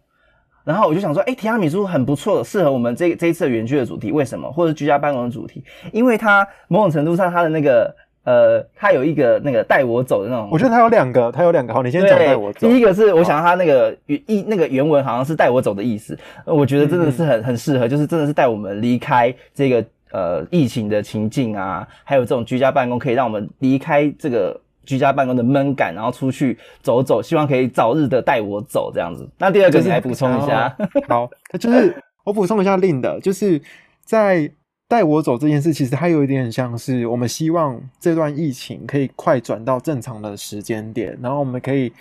[0.64, 4.12] 然后我就想说，哎，提拉米苏很不错，适合我们这这一次的园区的主题。
[4.12, 4.50] 为什么？
[4.52, 5.64] 或者居家办公的主题？
[5.92, 7.94] 因为它某种程度上，它的那个
[8.24, 10.48] 呃，它有一个那个带我走的那种。
[10.52, 11.72] 我觉得它有两个，它有两个。
[11.72, 12.68] 好，你先讲带我走。
[12.68, 16.18] 第一个是我想它那个原意那个原文好像是带我走的意思。
[16.44, 24.60] 我觉得真的是很很适合，就是真的是带我们离开这个呃疫情的情境啊，还有这种居家办公，可以让我们离开这个。
[24.90, 29.28] 居家办公的闷感，然后出去走走，希望可以早日的带我走这样子。
[29.38, 30.76] 那第二个你来补充一下。
[31.06, 33.62] 好，就是 我补充一下另的，就是
[34.04, 34.50] 在
[34.88, 41.92] 带我走这件事，其实它有一点像是我们希望这段疫情可以快转到正常的时间点，然后我们可以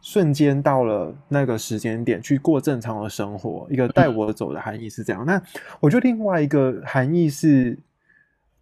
[0.00, 3.66] 瞬间到了那个时间点去过正常的生活。
[3.70, 5.26] 一个带我走的含义是这样。
[5.26, 5.40] 那
[5.80, 7.78] 我觉得另外一个含义是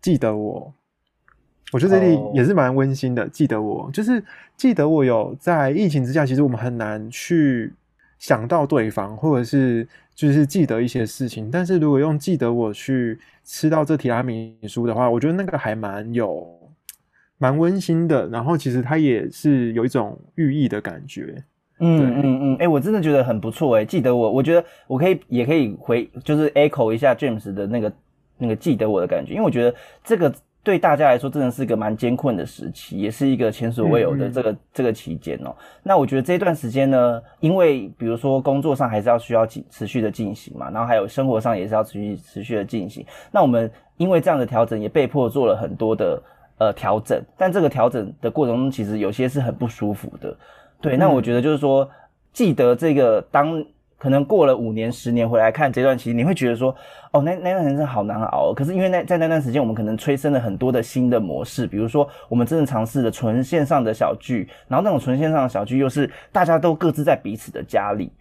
[0.02, 0.74] 记得我。
[1.70, 3.28] 我觉得这里也是蛮温馨的。
[3.28, 4.24] 记得我，就是
[4.56, 7.70] 记得我有在疫情之下，其实我们很难去
[8.18, 11.50] 想到对方，或者是就是记得一些事情。
[11.50, 16.48] 但是如果用记得我去吃到这提拉米苏的话，我觉得那个还蛮有
[17.36, 18.26] 蛮温馨的。
[18.28, 21.44] 然后其实它也是有一种寓意的感觉。
[21.80, 23.76] 嗯嗯嗯，哎，我真的觉得很不错。
[23.76, 27.92] 哎，记得我，我觉得我可以也可以回，就是 echo 一下 James 的那个
[28.38, 30.34] 那个记得我的感觉，因为我觉得这个。
[30.68, 35.56] 对大家来说，真的是一个蛮艰困的时期，也是一个前所未有的这个这个期间哦。
[35.82, 43.02] 那我觉得这段时间呢，因为比如说工作上还是要需要进持续的进行嘛，然后还有生活上也是要持续持续的进行。
[43.30, 46.22] 那我们因为这样的调整，也被迫做了很多的
[46.58, 50.36] 呃调整，但这个调整的过程中，其实有些是很不舒服的。
[50.82, 51.88] 对，那我觉得就是说，
[52.34, 53.64] 记得这个当。
[53.98, 56.72] 可能过了五年、十年回来看这段期，你会觉得说，
[57.10, 58.54] 哦，那那段时间好难熬。
[58.54, 68.12] 可是因为那在那段时间，我们可能催生了很多的新的模式，比如说我们真的尝试了纯线上的小聚，然后那种纯线上的小聚又是大家都各自在彼此的家里。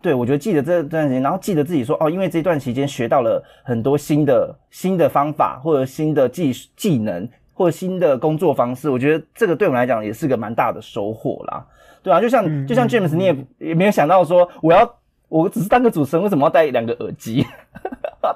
[0.00, 8.88] 对我觉得记得这段时间，然后记得自己说，哦，因为这段期间学到了很多新的新的方法，或者新的技技能，或者新的工作方式。
[8.88, 11.66] 我觉得这个对我们来讲也是个蛮大的收获啦。
[12.02, 14.90] 对啊，就像就像 James，你也也没有想到说我要。
[15.28, 17.44] 我只是当个主持人，为什么要戴两个耳机？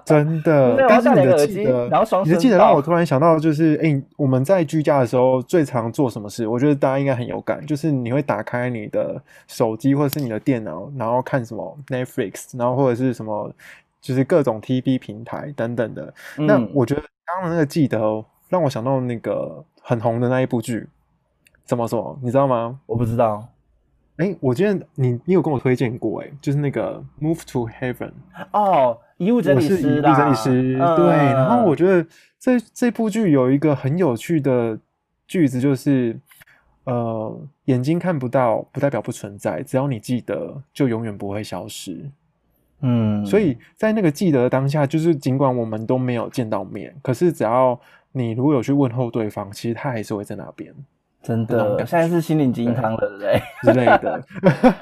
[0.04, 6.46] 真的，但是你的记得，然后双你的记得让我突然想到，就是哎，我们在居家的时候最常做什么事？
[6.46, 13.52] 我觉得大家应该很有感，就是你会打开你的手机或者是你的电脑，然后看什么 Netflix，然后或者是什么，
[14.00, 16.14] 就是各种 TV 平台等等的。
[16.36, 20.88] 那我觉得刚刚那个记得让我想到那个很红的那一部剧，
[21.64, 22.16] 怎么说？
[22.22, 22.78] 你知道吗？
[22.86, 23.44] 我不知道。
[24.20, 28.12] 哎，我觉得你你有跟我推荐过，哎，就是那个 Move to Heaven
[28.52, 31.06] 哦，遗物整理师啦，遗物整理师，对。
[31.32, 32.06] 然后我觉得
[32.38, 34.78] 这这部剧有一个很有趣的
[35.26, 36.14] 句子，就是
[36.84, 42.10] 呃，眼睛看不到不代表不存在，只要你记得，就永远不会消失。
[42.82, 47.80] 嗯，所以在那个记得当下，就是尽管我们都没有见到面，可是只要
[48.12, 50.74] 你如果有去问候对方，其实他还是会在那边。
[51.22, 53.42] 真的，现在是心灵鸡汤了，对不对？
[53.62, 54.22] 之类的。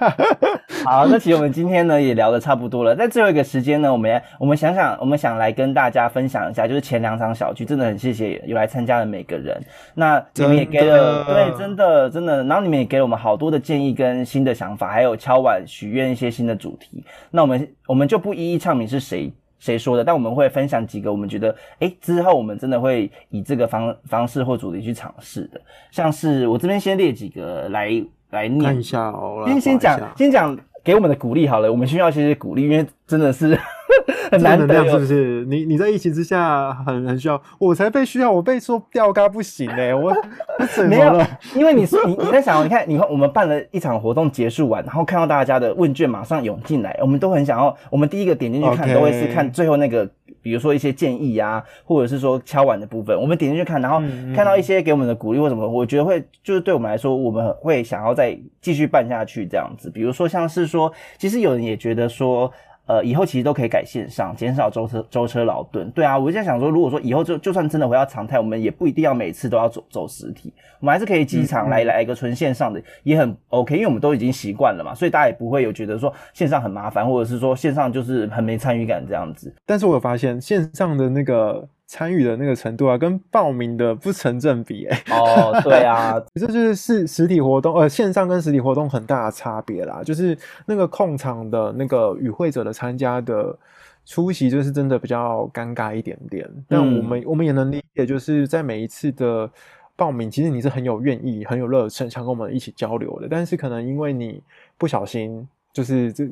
[0.87, 9.61] 好，那其实我们今天呢也聊的差不多了，在最后一个时间呢，我们我们想想，我们想来跟大家分享一下，就是前两场小剧，真的很谢谢有来参加的每个人。
[9.95, 17.05] 那你们也给了，对，真的真的，然后你们也给了我们好多的建议跟新的想法，还有敲碗许愿一些新的主题。
[17.33, 19.33] 那我们我们就不一一唱名是谁。
[19.59, 20.05] 谁说的？
[20.05, 25.61] 但我们会分享几个我们觉得，哎，之后我们真的会以这个方方式或主题去尝试的。
[25.91, 27.91] 像是我这边先列几个来
[28.31, 29.45] 来念一下哦。
[29.47, 33.59] 先先讲先讲给我们的鼓励好了，我们需要一些鼓励，因为真的是。
[34.31, 35.45] 很难得，是不是？
[35.47, 40.15] 你你在疫情之下很很需要，我才被需要，我被说掉嘎不行哎，我
[40.89, 50.09] 没有了，因为你是你你在想，你看你看我们办了一场活动结束完，然后看到大家的问卷马上涌进来，我们都很想要，我们第一个点进去看都会是看最后那个，
[50.43, 54.01] 比如说一些建议啊，或者是说敲碗的部分，我们点进去看，然后
[54.35, 59.91] 看到一些给我们的鼓励或什么，我觉得会就是对我们来说，我们会想要再继续办下去这样子。
[59.91, 62.53] 比如说像是说，其实有人也觉得说。
[62.89, 65.91] 呃，以后其实都可以改线上，减少舟车舟车劳顿。
[65.91, 79.55] 对啊，我在想说，如果说以后就就算真的回到常态，我们也不一定要每次都要走走实体，我们还是可以机场来来一个纯线上的，也很 OK，因为我们都已经习惯了嘛，所以大家也不会有觉得说线上很麻烦，或者是说线上就是很没参与感这样子。
[79.67, 81.69] 但是我有发现线上的那个。
[81.89, 85.03] 参与的那个程度啊，跟报名的不成正比哎。
[85.11, 90.03] 哦，对啊， 这就是是实体活动呃线上跟实体活动很大的差别啦。
[90.05, 93.59] 就是那个控场的那个与会者的参加的
[94.05, 96.47] 出席，就是真的比较尴尬一点点。
[96.69, 99.51] 但我们我们也能理解，就是在每一次的
[99.97, 103.27] 报名，其实你是很有愿意、很有热忱，想跟我们一起交流的。
[103.31, 104.43] 但是可能因为你
[104.77, 106.29] 不小心，就是这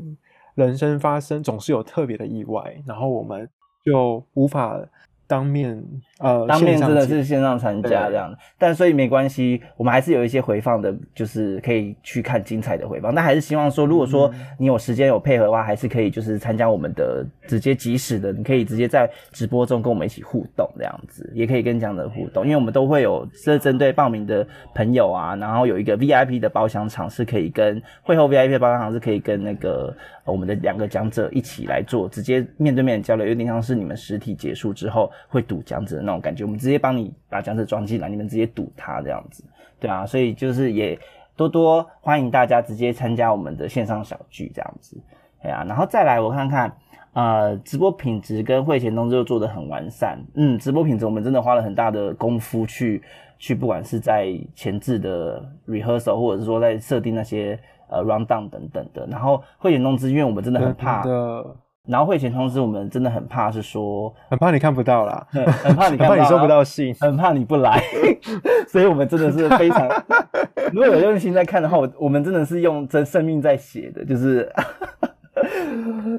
[0.55, 3.49] 人生发生总是有特别的意外，然后我们
[3.83, 4.79] 就无法。
[5.27, 13.15] 当面呃，当面真的是线上参加这样的，但所以没关系，我们还是有一些回放的，就是可以去看精彩的回放。
[13.15, 35.13] 但还是希望说，如果说你有时间有配合的话，还是可以就是参加我们的直接即时的，你可以直接在直播中跟我们一起互动这样子，也可以跟这样的互动，因为我们都会有是针对报名的朋友啊，然后有一个 VIP 的包厢场是可以跟会后 VIP 的包厢场是可以跟那个我们的两个讲者一起来做直接面对面交流，有点像是你们实体结束之后。
[35.29, 39.45] 会读讲者的那种感觉，我们直接帮你把讲者装进来，你们直接堵它这样子，
[39.79, 40.99] 对啊，所以就是也
[41.37, 44.97] 多多欢迎大家直接参加我们的线上小聚这样子，
[45.43, 46.73] 对啊，然后再来我看看，
[47.13, 53.03] 呃，直播品质跟会前通知又做的很完善，嗯，直播品质我们真的花了很大的功夫去
[53.39, 61.03] 去，不管是在前置的 rehearsal，或者是说在设定那些呃 rundown 等等的，然后会前通知，因为我们真的很怕。
[61.87, 67.81] 然后会前通知我们真的很怕是说，很怕你看不到啦，很怕你看不到， 你收不到信， 很怕你不来，
[68.67, 69.89] 所以我们真的是非常，
[70.73, 74.51] 如果有用心在看的话，我我们真的是用真生命在写的，就是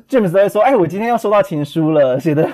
[0.08, 2.48] James 在说，哎，我今天要收到情书了，写的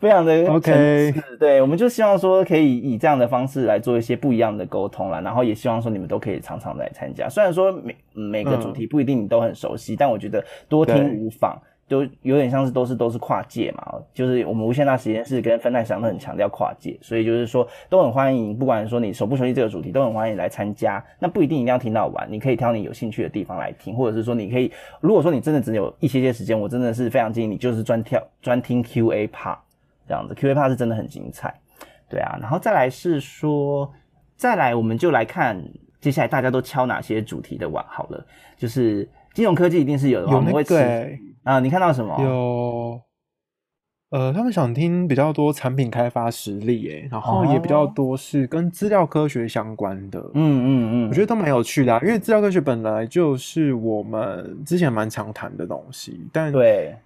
[0.00, 11.56] 非常的 OK，对，我们就希望说可以以这样的方式来做一些不一样的沟通啦，然后也希望说你们都可以常常来参加，虽然说每每个主题不一定你都很熟悉，但我觉得多听无妨。
[11.88, 21.02] 就有点像是都是都是跨界嘛，就是我们无限大实验室跟分太祥都很强调跨界，所以就是说都很欢迎，不管说你熟不熟悉这个主题，都很欢迎来参加。
[21.18, 24.70] 那不一定一定要听到完，你可以挑你有兴趣的地方来听，或者是说你可以，
[25.00, 29.56] 如果说你真的只有一些些时间，我真的是非常建议你就是专挑专听 Q A part
[30.06, 31.54] 这样子，Q A part 是真的很精彩，
[32.08, 32.38] 对啊。
[32.40, 33.90] 然后再来是说，
[34.36, 35.58] 再来我们就来看
[36.00, 38.24] 接下来大家都敲哪些主题的碗好了，
[38.56, 41.16] 就是金融科技一定是有的，我们会对。
[41.44, 42.12] 啊，你看到什么？
[42.20, 43.00] 有，
[44.10, 50.18] 呃，他们想听比较多产品开发实力，哎，然后也比较多是跟资料科学相关的。
[50.34, 56.26] 嗯嗯嗯，我觉得都蛮有趣的，因为资料科学本来就是我们之前蛮常谈的东西。
[56.32, 56.96] 但对，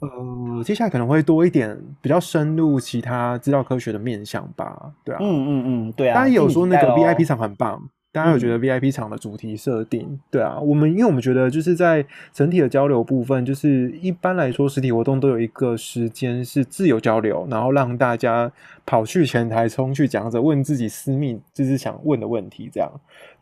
[0.00, 4.92] 呃，接下来可能会多一点比较深入其他资料科学的面向吧。
[5.02, 6.14] 对啊，嗯嗯嗯，对啊。
[6.14, 7.82] 当然有说那个 VIP 场很棒。
[8.10, 10.18] 大家有觉得 VIP 场的主题设定？
[10.30, 18.50] 对啊，我们因为我们觉得就是在整体的交流部分，就是一般来说实体活动都有一个时间是自由交流，然后让大家
[18.86, 22.90] 跑去前台冲去讲者问自己私密就是想问的问题这样。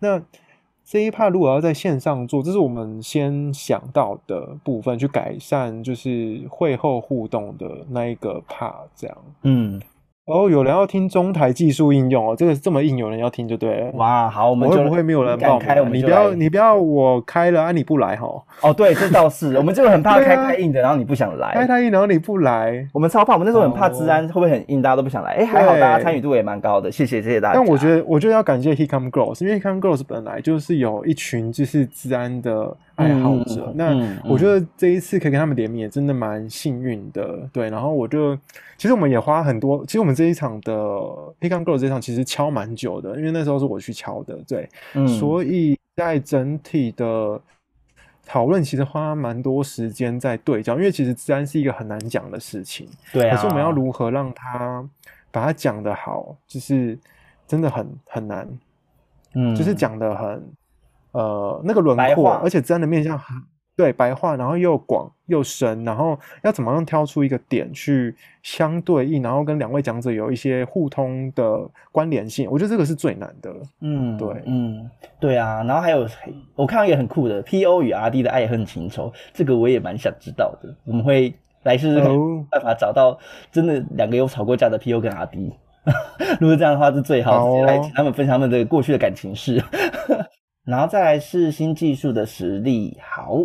[0.01, 0.21] 那
[0.85, 9.19] 这一 part 如果要在线上做，这是我们先想到的部分，去改善就是会后互动的那一个 part，这样。
[9.43, 9.81] 嗯，
[10.27, 13.93] 哦，有人要听中台技术应用哦，这个这么硬，有人要听就对了。
[13.93, 18.27] 哇，好，我们就我会不会没有人报开，我们你不要你不要我开了啊，你不来哈？
[18.61, 21.55] 哦，对，这倒是，我们就很怕开太硬的，然后你不想来。
[21.55, 22.85] 开太硬，然后你不来。
[22.93, 25.31] 我们超怕，我们那时候很怕哦治安会不会很硬，大家都不想来。
[25.31, 27.55] 哎，还好大家参与度也蛮高的，谢谢谢谢大家。
[27.55, 33.67] 但我觉得，我觉得要感谢 Hecom Girls，因为 Hecom Girls 本来就是有一群就是治安的爱好者。
[33.69, 37.49] 嗯那嗯我觉得这一次可以跟他们联名，也真的蛮幸运的。
[37.53, 38.37] 对，然后我就
[38.77, 40.73] 其实我们也花很多，其实我们这一场的
[41.41, 44.37] Hecom Girls 这一场其实敲蛮久的，因为那时候是我去敲的。
[44.49, 47.41] 对，嗯所以在整体的
[48.25, 52.89] 讨论其实花蛮多时间在对焦，因为其实自然是一个很难讲的事情。
[53.13, 54.85] 对啊，可是我们要如何让他
[55.31, 56.99] 把它讲得好，就是
[57.47, 58.49] 真的很很难，
[59.35, 60.43] 嗯就是讲的很
[61.17, 63.35] 呃那个轮廓，而且真的面向很
[63.75, 71.61] 对白话，然后又广又深，然后要怎么样挑出一个点去相对应，然后跟两位讲者有一些互通的
[71.93, 73.53] 关联性，我觉得这个是最难的。
[73.81, 74.91] 嗯，对嗯，
[75.21, 76.07] 对啊，然后还有
[76.55, 80.75] 我看到一个很酷的 P.O 与 R.D 的爱恨情仇，这个我也蛮想知道的。
[80.85, 83.19] 我们会来试试看哦办法找到
[83.53, 85.53] 真的两个有吵过架的 P.O 跟 R.D。
[86.41, 89.63] 如果这样的话是最好，好哦直接来请他们分享他们的过去的感情事。
[90.67, 93.39] 然后再来是新技术的实力，好，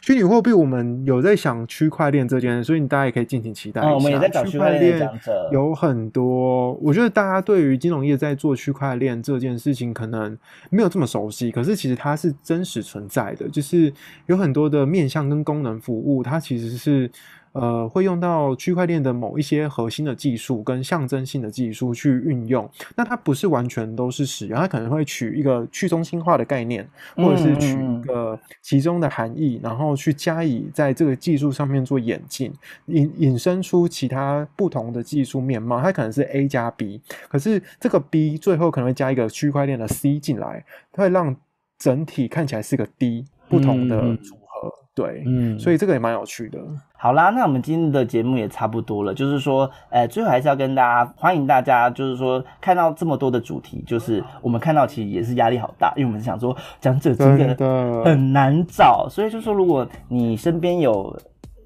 [0.00, 3.90] 虚拟货币我们有在想区块链这件事，所以大家也可以敬请期待一下。
[3.90, 5.10] 嗯，我们也在找区块链
[5.50, 10.38] 有很多，我觉得大家对于金融业在做区块链这件事情可能
[10.70, 13.92] 没有这么熟悉，可是其实它是真实存在的，就是
[14.26, 17.10] 有很多的面向跟功能服务，它其实是
[17.52, 22.68] 呃会用到区块链的某一些核心的技术跟象征性的技术去运用。
[22.96, 32.52] 那它不是完全都是使用，它可能会取一个去中心化的概念，或者是取一个其中的含义，然后去加以在这个技术上面做演进，
[32.86, 35.80] 引引申出其他不同的技术面貌。
[35.80, 41.34] 它可能是 A 加 B，可是这个 B 最后可能会加一个区块链的 C 进来，它会让
[41.78, 44.18] 整体看起来是个 D 不同的
[44.60, 44.72] 合。
[44.94, 46.58] 对，嗯所以这个也蛮有趣的。
[46.96, 61.16] 好啦，那我们今天的节目也差不多了，就是说，呃，最后还是要跟大家欢迎大家，就是说看到这么多的主题，就是我们看到其实也是压力好大，因为我们想说讲者真的真的很难找，所以就说如果你身边有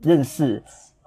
[0.02, 0.62] 认识，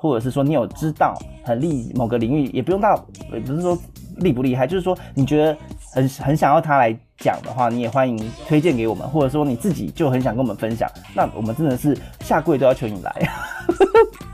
[0.06, 3.04] 或者是说你有知道很厉某个领域，也不用到，
[3.34, 3.78] 也不是说
[4.18, 5.58] 厉不厉害，就是说你觉得
[5.94, 13.14] 很很想要他来讲的话，你也欢迎推荐给我们，或者说你自己就很想跟我们分享，那我们真的是下跪都要求你来。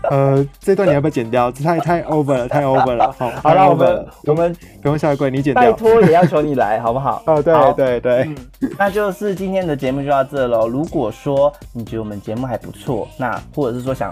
[0.10, 1.52] 呃，这段你要不要剪掉？
[1.52, 3.12] 太太 over 了，太 over 了。
[3.18, 5.78] 好，好了，我们我们不用下跪，你剪掉拜掉。
[5.78, 7.22] 托也要求你来，好不好？
[7.28, 8.24] 哦，对好对对，
[8.62, 10.68] 嗯，那就是今天的节目就到这喽。
[10.68, 14.12] 如果说你觉得我们节目还不错，那或者是说想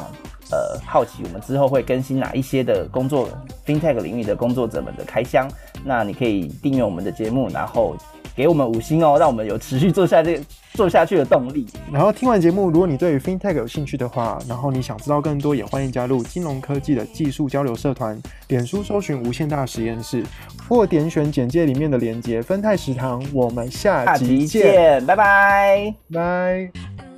[0.52, 3.30] 呃好奇我们之后会更新哪一些的工作
[3.66, 5.48] FinTech 领域的工作者们的开箱，
[5.84, 7.96] 那你可以订阅我们的节目，然后
[8.36, 10.40] 给我们五星哦，让我们有持续做下这
[10.74, 11.68] 做下去的动力。
[11.92, 20.24] 然后听完节目，如果你对于 FinTech 有兴趣的话，然后你想知道更多，也欢迎加入金融科技的技术交流社团，脸书搜寻无限大实验室，
[20.68, 23.22] 或点选简介里面的连接分泰食堂。
[23.34, 25.94] 我们下下集集见，见，拜拜。
[26.14, 27.09] 拜。